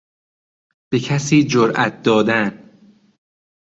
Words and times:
به 0.91 0.99
کسی 0.99 1.43
جرات 1.43 2.03
دادن 2.03 2.69